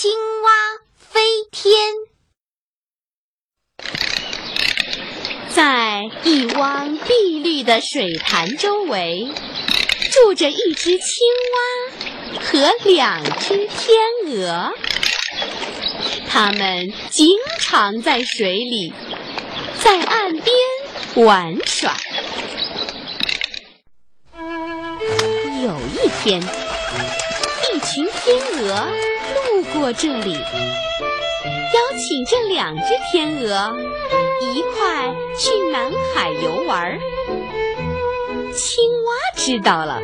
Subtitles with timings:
[0.00, 0.50] 青蛙
[0.96, 1.20] 飞
[1.52, 1.92] 天。
[5.50, 9.28] 在一汪碧绿的水潭周围，
[10.10, 11.06] 住着一只青
[11.52, 14.72] 蛙和两只天鹅。
[16.30, 18.94] 它们经常在水里，
[19.82, 21.94] 在岸边玩耍。
[25.62, 28.88] 有一天，一群天鹅
[29.34, 30.40] 路过这里，邀
[31.96, 33.76] 请这两只天鹅
[34.54, 36.98] 一块去南海游玩。
[38.52, 40.02] 青蛙知道了，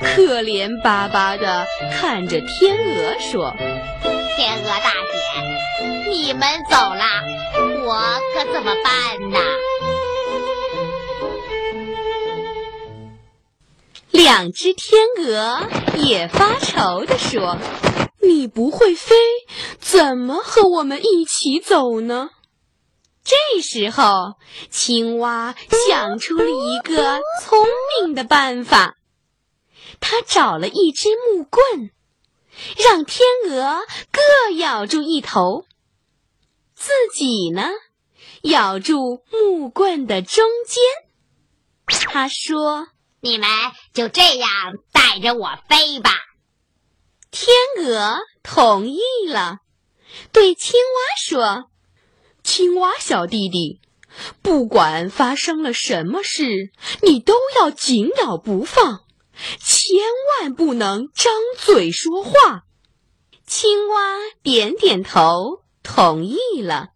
[0.00, 3.54] 可怜巴巴的看着天鹅说
[4.36, 5.16] ：“天鹅大姐，
[6.10, 7.04] 你们走了，
[7.84, 9.38] 我可怎么办呢？”
[14.10, 17.56] 两只天鹅也发愁地说
[18.22, 19.14] ：“你不会飞，
[19.78, 22.30] 怎么和我们一起走呢？”
[23.24, 24.34] 这时候，
[24.70, 25.54] 青蛙
[25.86, 27.66] 想出了一个聪
[28.00, 28.96] 明的办法，
[30.00, 31.90] 它找了一只木棍，
[32.76, 35.64] 让天鹅各咬住一头，
[36.74, 37.68] 自己呢，
[38.42, 40.82] 咬住木棍的中间。
[42.08, 42.88] 他说。
[43.24, 43.48] 你们
[43.94, 44.50] 就这样
[44.92, 46.10] 带着我飞吧。
[47.32, 49.60] 天鹅同意了，
[50.32, 51.70] 对青蛙说
[52.44, 53.80] ：“青蛙小弟弟，
[54.42, 59.00] 不管发生了什么事，你都要紧咬不放，
[59.58, 59.98] 千
[60.40, 62.64] 万不能张嘴说话。”
[63.48, 66.88] 青蛙点点头，同意了。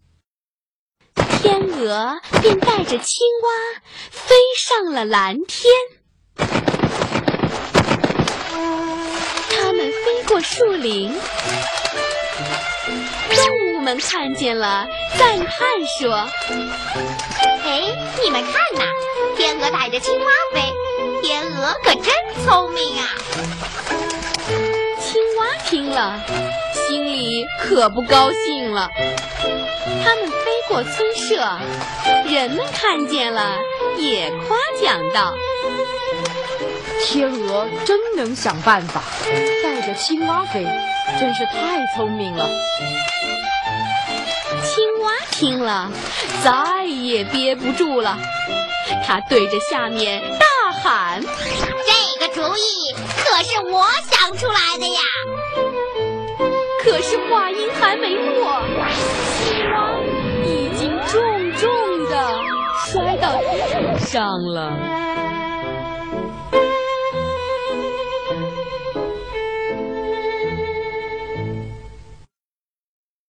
[1.15, 5.73] 天鹅便带着青蛙飞上了蓝天。
[10.37, 11.11] 过树林，
[13.35, 15.49] 动物们看见了，赞叹
[15.99, 16.29] 说
[17.65, 17.81] ：“哎，
[18.23, 18.85] 你们看呐，
[19.35, 20.75] 天鹅带着青蛙飞，
[21.23, 22.13] 天鹅可真
[22.45, 23.09] 聪明啊！”
[25.01, 26.21] 青蛙听了，
[26.87, 28.91] 心里可不高兴了。
[30.05, 31.59] 它们飞过村舍，
[32.29, 33.57] 人们看见了，
[33.97, 35.35] 也夸奖道。
[37.05, 39.03] 天鹅真能想办法，
[39.63, 40.67] 带着青蛙飞，
[41.21, 42.49] 真是太聪明了。
[44.65, 45.91] 青蛙听了，
[46.43, 48.19] 再也憋不住了，
[49.07, 51.23] 它对着下面大喊
[51.87, 55.01] ：“这个主意可是我想出来的呀！”
[56.83, 58.63] 可是话音还没落，
[59.45, 59.86] 青蛙
[64.07, 65.26] 上了。